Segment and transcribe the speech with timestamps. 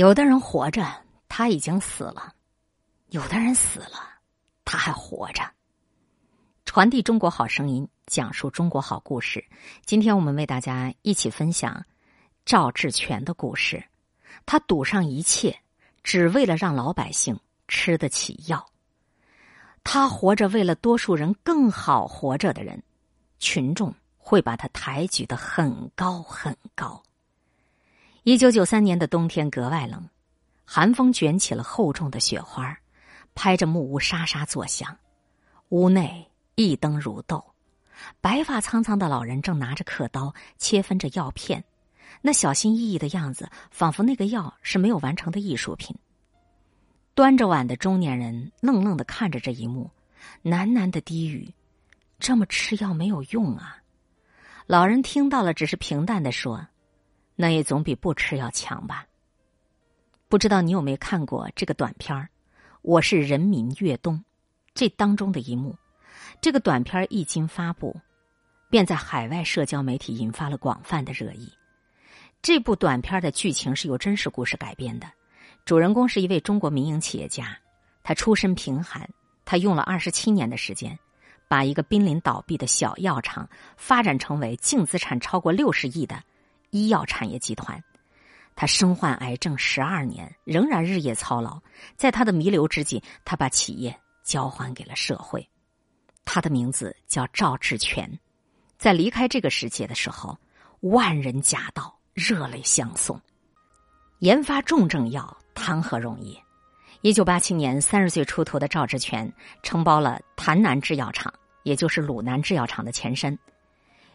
[0.00, 0.82] 有的人活着，
[1.28, 2.32] 他已经死了；
[3.10, 4.00] 有的人死了，
[4.64, 5.42] 他还活着。
[6.64, 9.44] 传递中国好声音，讲述中国好故事。
[9.84, 11.84] 今天我们为大家一起分享
[12.46, 13.84] 赵志全的故事。
[14.46, 15.54] 他赌上一切，
[16.02, 17.38] 只为了让老百姓
[17.68, 18.66] 吃得起药。
[19.84, 22.82] 他活着，为了多数人更好活着的人，
[23.38, 27.02] 群众会把他抬举的很高很高。
[28.30, 30.08] 一九九三年的冬天格外冷，
[30.64, 32.78] 寒风卷起了厚重的雪花，
[33.34, 34.96] 拍着木屋沙沙作响。
[35.70, 37.44] 屋内一灯如豆，
[38.20, 41.64] 白发苍苍的老人正拿着刻刀切分着药片，
[42.22, 45.96] 那小心翼翼的样子，仿佛那个药是没有完成的艺术品。
[47.16, 49.90] 端着碗的中年人愣愣的看着这一幕，
[50.44, 51.52] 喃喃的低语
[52.20, 53.78] ：“这么吃药没有用啊。”
[54.68, 56.64] 老人听到了，只是平淡的说。
[57.40, 59.06] 那也总比不吃要强吧。
[60.28, 62.28] 不知道你有没有看过这个短片儿？
[62.82, 64.22] 我是人民越冬，
[64.74, 65.74] 这当中的一幕，
[66.42, 67.98] 这个短片一经发布，
[68.68, 71.50] 便在海外社交媒体引发了广泛的热议。
[72.42, 75.10] 这部短片的剧情是由真实故事改编的，
[75.64, 77.56] 主人公是一位中国民营企业家，
[78.02, 79.08] 他出身贫寒，
[79.46, 80.98] 他用了二十七年的时间，
[81.48, 83.48] 把一个濒临倒闭的小药厂
[83.78, 86.22] 发展成为净资产超过六十亿的。
[86.70, 87.82] 医药产业集团，
[88.54, 91.60] 他身患癌症十二年，仍然日夜操劳。
[91.96, 95.46] 在他的弥留之际，他把企业交还给了社会。
[96.24, 98.08] 他的名字叫赵志全。
[98.78, 100.38] 在离开这个世界的时候，
[100.80, 103.20] 万人夹道，热泪相送。
[104.20, 106.38] 研发重症药谈何容易？
[107.02, 109.30] 一九八七年，三十岁出头的赵志全
[109.62, 111.32] 承包了潭南制药厂，
[111.62, 113.36] 也就是鲁南制药厂的前身。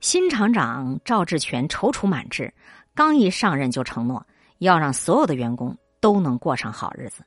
[0.00, 2.54] 新厂长赵志全踌躇满志，
[2.94, 7.22] 刚一上任就承诺要让所有的员工都能过上好日子。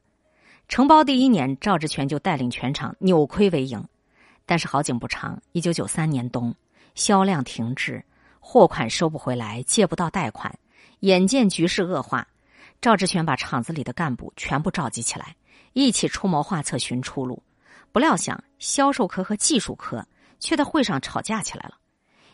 [0.68, 3.88] 承包第一年，赵志全就带领全厂扭亏为盈。
[4.48, 6.54] 但是好景不长，一九九三年冬，
[6.96, 8.04] 销量停滞，
[8.40, 10.58] 货款收不回来，借不到贷款，
[11.02, 12.28] 眼见局势恶化，
[12.82, 15.36] 赵志全把厂子里的干部全部召集起来，
[15.74, 17.44] 一起出谋划策寻出路。
[17.92, 20.04] 不料想，销售科和技术科
[20.40, 21.76] 却在会上吵架起来了。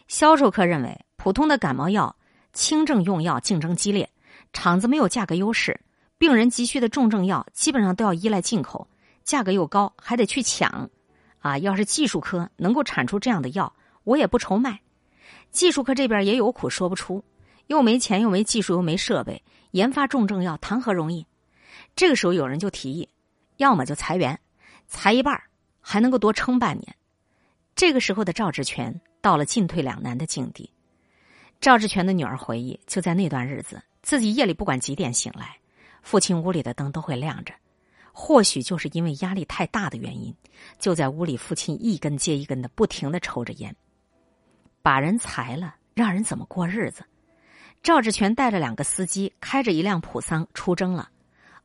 [0.09, 2.13] 销售科认为，普通的感冒药、
[2.51, 4.09] 轻症用药竞争激烈，
[4.51, 5.79] 厂子没有价格优势，
[6.17, 8.87] 病人急需的重症药基本上都要依赖进口，
[9.23, 10.89] 价格又高，还得去抢。
[11.37, 13.71] 啊，要是技术科能够产出这样的药，
[14.03, 14.81] 我也不愁卖。
[15.51, 17.23] 技术科这边也有苦说不出，
[17.67, 21.23] 又没钱，又没技术，又没设备，研发重症药谈何容易？
[21.95, 23.07] 这个时候有人就提议，
[23.57, 24.39] 要么就裁员，
[24.87, 25.39] 裁一半
[25.79, 26.95] 还能够多撑半年。
[27.79, 28.93] 这个时候的赵志全。
[29.21, 30.69] 到了进退两难的境地，
[31.61, 35.57] 赵志全的女儿回忆，就在那段日子，自己夜里不管几点醒来，
[36.01, 37.53] 父亲屋里的灯都会亮着。
[38.13, 40.35] 或许就是因为压力太大的原因，
[40.77, 43.73] 就在屋里，父亲一根接一根的不停的抽着烟。
[44.81, 47.05] 把人裁了，让人怎么过日子？
[47.81, 51.09] 赵志全带着两个司机，开着一辆普桑出征了。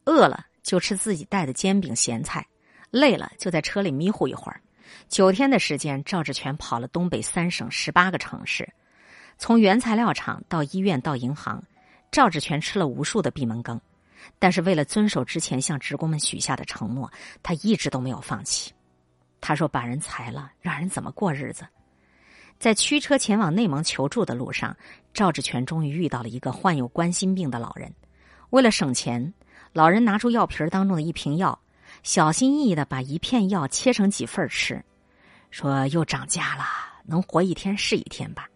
[0.05, 2.47] 饿了就吃自己带的煎饼咸菜，
[2.91, 4.61] 累了就在车里迷糊一会儿。
[5.09, 8.69] 九天的时间，赵志全跑了东北三省十八个城市，
[9.38, 11.62] 从原材料厂到医院到银行，
[12.10, 13.81] 赵志全吃了无数的闭门羹。
[14.38, 17.10] 但是为了遵守之前向职工们许下的承诺，
[17.43, 18.72] 他一直都没有放弃。
[19.41, 21.66] 他说：“把人裁了，让人怎么过日子？”
[22.59, 24.75] 在驱车前往内蒙求助的路上，
[25.12, 27.93] 赵志全终于遇到了一个患有冠心病的老人。
[28.50, 29.34] 为了省钱，
[29.75, 31.59] 老人拿出药瓶当中的一瓶药。
[32.04, 34.84] 小心翼翼的把一片药切成几份吃，
[35.50, 36.62] 说又涨价了，
[37.06, 38.47] 能活一天是一天吧。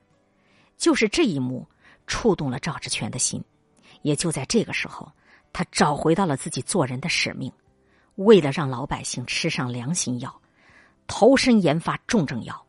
[0.76, 1.66] 就是这一幕
[2.06, 3.42] 触动了赵志全的心，
[4.03, 5.10] 也就在这个时候，
[5.50, 7.50] 他找回到了自己做人的使命，
[8.16, 10.42] 为了让老百姓吃上良心药，
[11.06, 12.66] 投身研发重症药。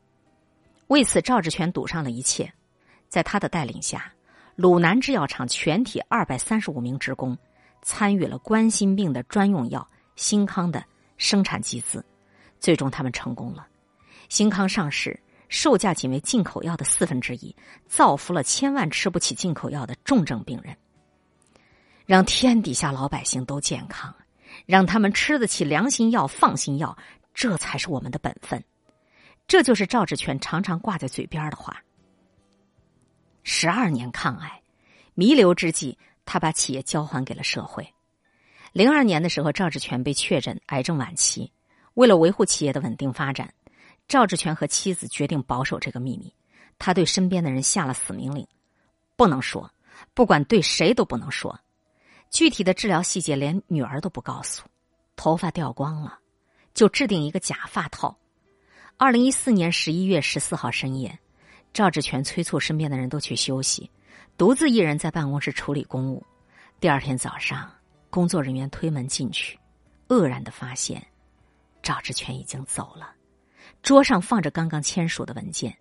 [0.87, 2.51] 为此，赵志全赌上了一切。
[3.09, 4.13] 在他的带领下，
[4.55, 7.37] 鲁南制药厂全体二百三十五名职工
[7.81, 9.85] 参与了冠心病的专用药。
[10.19, 10.83] 新康的
[11.15, 12.03] 生产集资，
[12.59, 13.65] 最终他们成功了。
[14.27, 15.17] 新康上市，
[15.47, 17.55] 售价仅为进口药的四分之一，
[17.87, 20.75] 造福了千万吃不起进口药的重症病人。
[22.05, 24.13] 让天底下老百姓都健康，
[24.65, 26.97] 让他们吃得起良心药、放心药，
[27.33, 28.61] 这才是我们的本分。
[29.47, 31.81] 这就是赵志全常常挂在嘴边的话。
[33.43, 34.61] 十二年抗癌，
[35.13, 37.93] 弥留之际，他把企业交还给了社会。
[38.71, 41.51] 零二年的时候，赵志全被确诊癌症晚期。
[41.95, 43.53] 为了维护企业的稳定发展，
[44.07, 46.33] 赵志全和妻子决定保守这个秘密。
[46.77, 48.47] 他对身边的人下了死命令：
[49.17, 49.69] 不能说，
[50.13, 51.59] 不管对谁都不能说。
[52.29, 54.63] 具体的治疗细节连女儿都不告诉，
[55.15, 56.19] 头发掉光了，
[56.73, 58.15] 就制定一个假发套。
[58.95, 61.17] 二零一四年十一月十四号深夜，
[61.73, 63.89] 赵志全催促身边的人都去休息，
[64.37, 66.23] 独自一人在办公室处理公务。
[66.79, 67.69] 第二天早上，
[68.09, 69.57] 工作人员推门进去，
[70.07, 71.05] 愕然的发现
[71.81, 73.13] 赵志全已经走了，
[73.81, 75.77] 桌上放着刚刚签署的文件，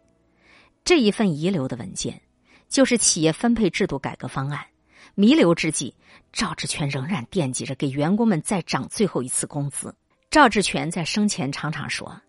[0.84, 2.20] 这一份遗留的文件
[2.68, 4.64] 就是企业分配制度改革方案。
[5.14, 5.94] 弥留之际，
[6.32, 9.92] 赵志全仍然惦记着给员工们再涨最后一次工资。
[10.30, 12.20] 赵志全在生前常常说：“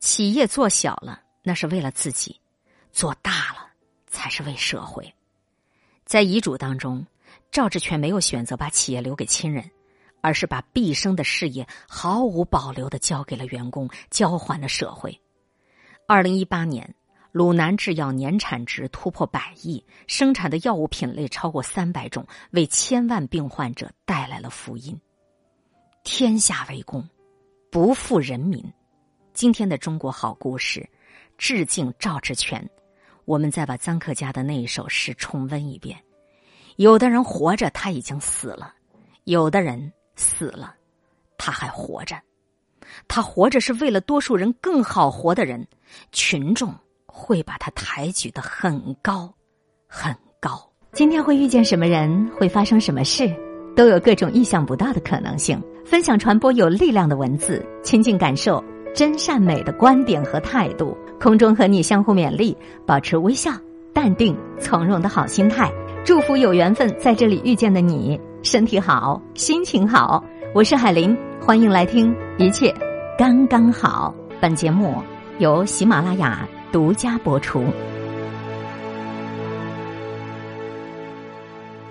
[0.00, 2.38] 企业做小了那是为了自己，
[2.92, 3.70] 做大了
[4.06, 5.14] 才是为社会。”
[6.04, 7.06] 在遗嘱当中，
[7.50, 9.70] 赵志全没有选择把企业留给亲人，
[10.20, 15.20] 而是把毕生的事业毫无保留的交给了员工，交还了社会。
[16.06, 16.94] 二零一八年。
[17.32, 25.00] 鲁南制药年产值突破百亿，生产的药物品类超过三百种，为千万病患者带来了福音。
[26.02, 27.08] 天下为公，
[27.70, 28.60] 不负人民。
[29.32, 30.90] 今天的中国好故事，
[31.38, 32.68] 致敬赵志全。
[33.26, 35.96] 我们再把臧克家的那一首诗重温一遍：
[36.80, 38.72] 有的人活着，他已经死了；
[39.24, 40.74] 有的人死了，
[41.36, 42.16] 他还活着。
[43.06, 45.68] 他活着是为了多数人更好活的人，
[46.10, 46.74] 群众。
[47.06, 49.30] 会把他抬举的很高，
[49.88, 50.72] 很高。
[50.92, 53.28] 今天会遇见什么人，会发生什么事，
[53.76, 55.60] 都有各种意想不到的可能性。
[55.84, 60.96] 分享传播有力量的文字，亲近感受真善美的观点和态度。
[61.20, 62.56] 空中和你相互勉励，
[62.86, 63.50] 保持微笑、
[63.92, 65.70] 淡定、从容的好心态。
[66.02, 70.24] 祝福有缘分在这里遇见的你，身体好，心情好。
[70.54, 72.74] 我是海林，欢迎来听，一切
[73.18, 74.14] 刚刚好。
[74.40, 74.96] 本节目
[75.38, 76.48] 由喜马拉雅。
[76.72, 77.64] 独家播出。